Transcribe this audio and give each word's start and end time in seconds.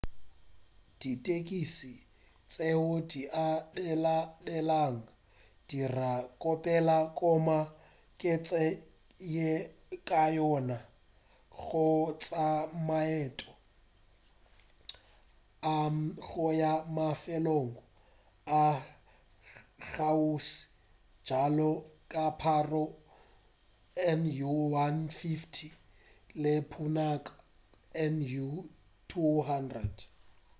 ditekisi 1.07 1.93
tšeo 2.51 2.87
di 3.09 3.21
abelanelwago 3.47 5.09
di 5.11 5.17
dira 5.81 6.11
kapela 6.41 6.97
gomme 7.17 7.59
ke 8.19 8.33
tsela 8.45 8.83
ye 9.35 9.51
kaone 10.07 10.77
ya 10.81 10.87
go 11.61 11.87
tšea 12.21 12.49
maeto 12.87 13.51
a 15.75 15.75
go 16.25 16.45
ya 16.61 16.73
mafelong 16.95 17.73
a 18.61 18.63
kgauswi 19.91 20.57
bjalo 21.23 21.71
ka 22.11 22.23
paro 22.41 22.85
nu 24.19 24.55
150 24.73 25.69
le 26.41 26.53
punakha 26.71 27.33
nu 28.19 28.45
200 29.09 30.05